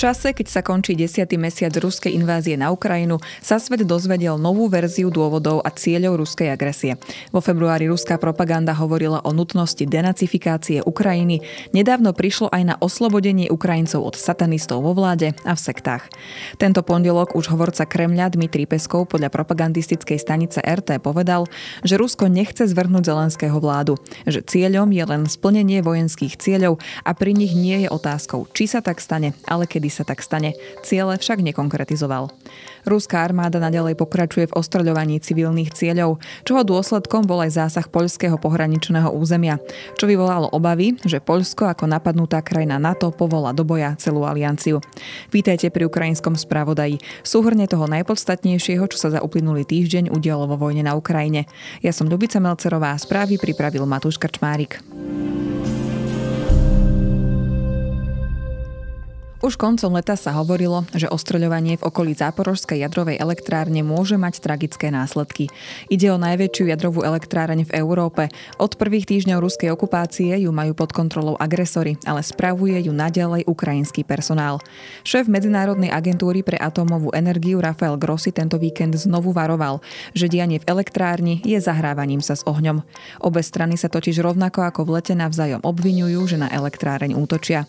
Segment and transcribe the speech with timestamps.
[0.00, 1.28] čase, keď sa končí 10.
[1.36, 6.96] mesiac ruskej invázie na Ukrajinu, sa svet dozvedel novú verziu dôvodov a cieľov ruskej agresie.
[7.28, 11.44] Vo februári ruská propaganda hovorila o nutnosti denacifikácie Ukrajiny.
[11.76, 16.08] Nedávno prišlo aj na oslobodenie Ukrajincov od satanistov vo vláde a v sektách.
[16.56, 21.44] Tento pondelok už hovorca Kremľa Dmitri Peskov podľa propagandistickej stanice RT povedal,
[21.84, 27.36] že Rusko nechce zvrhnúť zelenského vládu, že cieľom je len splnenie vojenských cieľov a pri
[27.36, 30.54] nich nie je otázkou, či sa tak stane, ale kedy sa tak stane.
[30.86, 32.30] Ciele však nekonkretizoval.
[32.86, 39.12] Ruská armáda nadalej pokračuje v ostroľovaní civilných cieľov, čoho dôsledkom bol aj zásah poľského pohraničného
[39.12, 39.60] územia,
[40.00, 44.82] čo vyvolalo obavy, že Poľsko ako napadnutá krajina NATO povolá do boja celú alianciu.
[45.30, 46.98] Vítajte pri ukrajinskom spravodaji.
[47.22, 51.46] Súhrne toho najpodstatnejšieho, čo sa za uplynulý týždeň udialo vo vojne na Ukrajine.
[51.84, 54.82] Ja som Ľubica Melcerová, správy pripravil Matúš Krčmárik.
[59.40, 64.92] Už koncom leta sa hovorilo, že ostreľovanie v okolí záporožskej jadrovej elektrárne môže mať tragické
[64.92, 65.48] následky.
[65.88, 68.28] Ide o najväčšiu jadrovú elektráreň v Európe.
[68.60, 74.04] Od prvých týždňov ruskej okupácie ju majú pod kontrolou agresory, ale spravuje ju naďalej ukrajinský
[74.04, 74.60] personál.
[75.08, 79.80] Šéf Medzinárodnej agentúry pre atómovú energiu Rafael Grossi tento víkend znovu varoval,
[80.12, 82.84] že dianie v elektrárni je zahrávaním sa s ohňom.
[83.24, 87.64] Obe strany sa totiž rovnako ako v lete navzájom obvinujú, že na elektráreň útočia.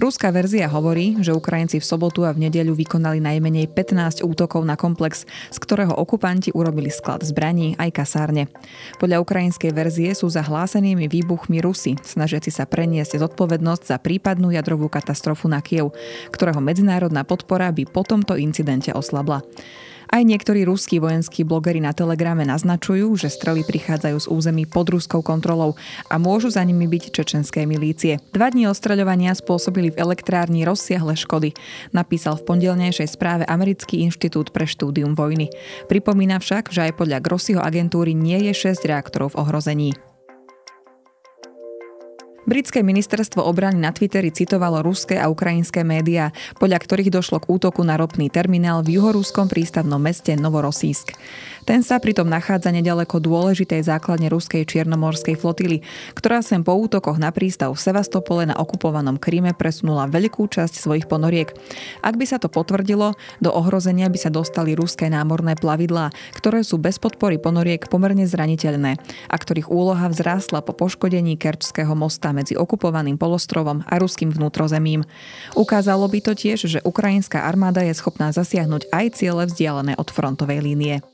[0.00, 4.78] Ruská verzia hovorí, že Ukrajinci v sobotu a v nedeľu vykonali najmenej 15 útokov na
[4.78, 8.48] komplex, z ktorého okupanti urobili sklad zbraní aj kasárne.
[8.96, 14.88] Podľa ukrajinskej verzie sú za hlásenými výbuchmi Rusy, snažiaci sa preniesť zodpovednosť za prípadnú jadrovú
[14.88, 15.92] katastrofu na Kiev,
[16.32, 19.44] ktorého medzinárodná podpora by po tomto incidente oslabla.
[20.12, 25.24] Aj niektorí ruskí vojenskí blogeri na Telegrame naznačujú, že strely prichádzajú z území pod ruskou
[25.24, 25.72] kontrolou
[26.12, 28.20] a môžu za nimi byť čečenské milície.
[28.36, 31.56] Dva dní ostreľovania spôsobili v elektrárni rozsiahle škody,
[31.96, 35.48] napísal v pondelnejšej správe Americký inštitút pre štúdium vojny.
[35.88, 40.11] Pripomína však, že aj podľa Grossiho agentúry nie je 6 reaktorov v ohrození.
[42.42, 47.86] Britské ministerstvo obrany na Twitteri citovalo ruské a ukrajinské médiá, podľa ktorých došlo k útoku
[47.86, 51.14] na ropný terminál v juhoruskom prístavnom meste Novorosísk.
[51.62, 55.86] Ten sa pritom nachádza nedaleko dôležitej základne ruskej čiernomorskej flotily,
[56.18, 61.06] ktorá sem po útokoch na prístav v Sevastopole na okupovanom Kríme presunula veľkú časť svojich
[61.06, 61.54] ponoriek.
[62.02, 66.82] Ak by sa to potvrdilo, do ohrozenia by sa dostali ruské námorné plavidlá, ktoré sú
[66.82, 68.98] bez podpory ponoriek pomerne zraniteľné
[69.30, 75.04] a ktorých úloha vzrástla po poškodení Kerčského mosta medzi okupovaným polostrovom a ruským vnútrozemím.
[75.54, 80.64] Ukázalo by to tiež, že ukrajinská armáda je schopná zasiahnuť aj ciele vzdialené od frontovej
[80.64, 81.11] línie.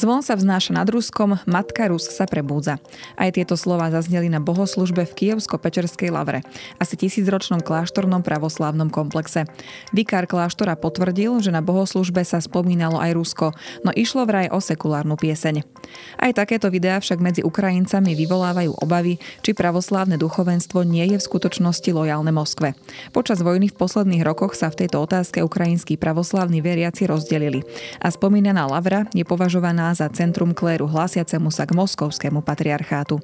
[0.00, 2.80] Zvon sa vznáša nad Ruskom, Matka Rus sa prebúdza.
[3.20, 6.40] Aj tieto slova zazneli na bohoslužbe v Kievsko-Pečerskej lavre,
[6.80, 9.44] asi tisícročnom kláštornom pravoslávnom komplexe.
[9.92, 13.52] Vikár kláštora potvrdil, že na bohoslužbe sa spomínalo aj Rusko,
[13.84, 15.68] no išlo vraj o sekulárnu pieseň.
[16.16, 21.92] Aj takéto videá však medzi Ukrajincami vyvolávajú obavy, či pravoslávne duchovenstvo nie je v skutočnosti
[21.92, 22.72] lojálne Moskve.
[23.12, 27.68] Počas vojny v posledných rokoch sa v tejto otázke ukrajinskí pravoslávni veriaci rozdelili
[28.00, 33.18] a spomínaná lavra je považovaná za centrum kléru hlasiacemu sa k moskovskému patriarchátu.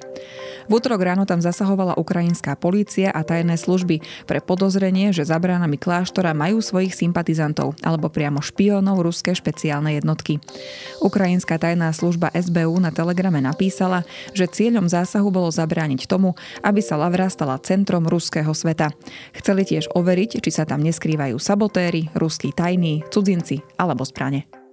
[0.67, 5.79] V útorok ráno tam zasahovala ukrajinská polícia a tajné služby pre podozrenie, že za bránami
[5.79, 10.43] kláštora majú svojich sympatizantov alebo priamo špiónov ruské špeciálne jednotky.
[10.99, 14.03] Ukrajinská tajná služba SBU na telegrame napísala,
[14.35, 18.91] že cieľom zásahu bolo zabrániť tomu, aby sa Lavra stala centrom ruského sveta.
[19.31, 24.66] Chceli tiež overiť, či sa tam neskrývajú sabotéry, ruskí tajní, cudzinci alebo sprane.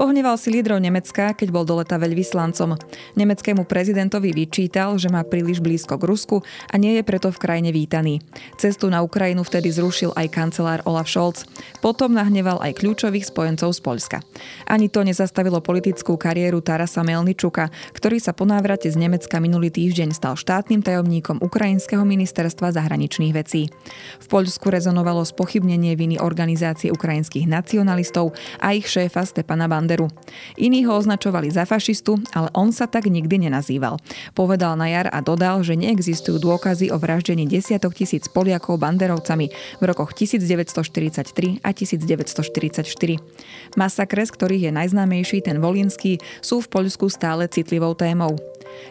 [0.00, 2.72] Pohneval si lídrov Nemecka, keď bol do leta veľvyslancom.
[3.20, 6.36] Nemeckému prezidentovi vyčítal, že má príliš blízko k Rusku
[6.72, 8.24] a nie je preto v krajine vítaný.
[8.56, 11.44] Cestu na Ukrajinu vtedy zrušil aj kancelár Olaf Scholz.
[11.84, 14.18] Potom nahneval aj kľúčových spojencov z Poľska.
[14.72, 20.16] Ani to nezastavilo politickú kariéru Tarasa Melničuka, ktorý sa po návrate z Nemecka minulý týždeň
[20.16, 23.68] stal štátnym tajomníkom Ukrajinského ministerstva zahraničných vecí.
[24.16, 28.32] V Poľsku rezonovalo spochybnenie viny organizácie ukrajinských nacionalistov
[28.64, 30.06] a ich šéfa Stepana Banda Banderu.
[30.54, 33.98] Iní ho označovali za fašistu, ale on sa tak nikdy nenazýval.
[34.38, 39.82] Povedal na jar a dodal, že neexistujú dôkazy o vraždení desiatok tisíc Poliakov banderovcami v
[39.82, 42.86] rokoch 1943 a 1944.
[43.74, 48.38] Masakre, z ktorých je najznámejší ten volinský, sú v Poľsku stále citlivou témou.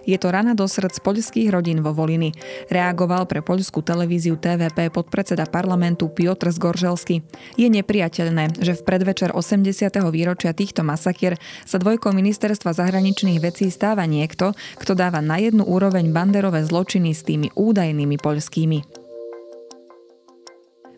[0.03, 2.35] Je to rana do srdc poľských rodín vo Voliny.
[2.67, 7.21] Reagoval pre poľskú televíziu TVP podpredseda parlamentu Piotr Zgorželsky.
[7.55, 9.69] Je nepriateľné, že v predvečer 80.
[10.11, 16.11] výročia týchto masakier sa dvojkou ministerstva zahraničných vecí stáva niekto, kto dáva na jednu úroveň
[16.11, 18.98] banderové zločiny s tými údajnými poľskými.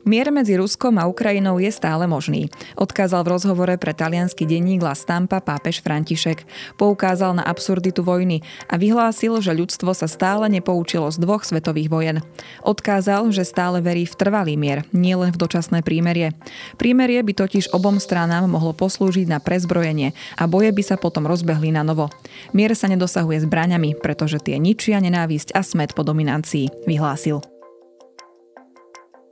[0.01, 2.49] Mier medzi Ruskom a Ukrajinou je stále možný.
[2.73, 6.41] Odkázal v rozhovore pre talianský denník La Stampa pápež František.
[6.81, 12.17] Poukázal na absurditu vojny a vyhlásil, že ľudstvo sa stále nepoučilo z dvoch svetových vojen.
[12.65, 16.33] Odkázal, že stále verí v trvalý mier, nielen v dočasné prímerie.
[16.81, 21.69] Prímerie by totiž obom stranám mohlo poslúžiť na prezbrojenie a boje by sa potom rozbehli
[21.69, 22.09] na novo.
[22.57, 27.60] Mier sa nedosahuje zbraňami, pretože tie ničia nenávisť a smet po dominancii, vyhlásil.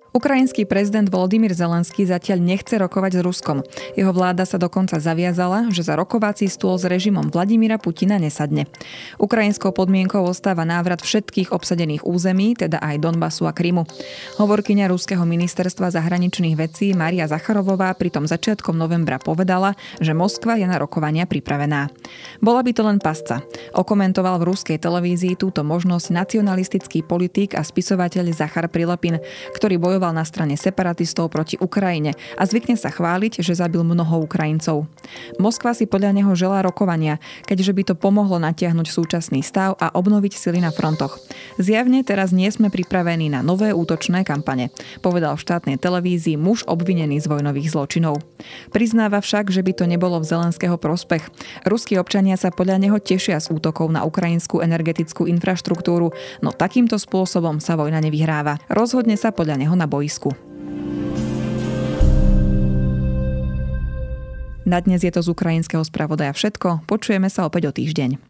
[0.09, 3.61] Ukrajinský prezident Volodymyr Zelenský zatiaľ nechce rokovať s Ruskom.
[3.93, 8.65] Jeho vláda sa dokonca zaviazala, že za rokovací stôl s režimom Vladimíra Putina nesadne.
[9.21, 13.85] Ukrajinskou podmienkou ostáva návrat všetkých obsadených území, teda aj Donbasu a Krymu.
[14.41, 20.81] Hovorkyňa Ruského ministerstva zahraničných vecí Maria Zacharovová pritom začiatkom novembra povedala, že Moskva je na
[20.81, 21.93] rokovania pripravená.
[22.41, 23.45] Bola by to len pasca.
[23.77, 29.21] Okomentoval v ruskej televízii túto možnosť nacionalistický politik a spisovateľ Zachar Prilepin,
[29.53, 34.23] ktorý bojoval bojoval na strane separatistov proti Ukrajine a zvykne sa chváliť, že zabil mnoho
[34.23, 34.87] Ukrajincov.
[35.43, 40.39] Moskva si podľa neho želá rokovania, keďže by to pomohlo natiahnuť súčasný stav a obnoviť
[40.39, 41.19] sily na frontoch.
[41.59, 44.71] Zjavne teraz nie sme pripravení na nové útočné kampane,
[45.03, 48.23] povedal v štátnej televízii muž obvinený z vojnových zločinov.
[48.71, 51.27] Priznáva však, že by to nebolo v Zelenského prospech.
[51.67, 57.59] Ruskí občania sa podľa neho tešia z útokov na ukrajinskú energetickú infraštruktúru, no takýmto spôsobom
[57.59, 58.63] sa vojna nevyhráva.
[58.71, 60.37] Rozhodne sa podľa neho na boisku.
[64.69, 66.85] Na dnes je to z ukrajinského spravodaja všetko.
[66.85, 68.21] Počujeme sa opäť o týždeň.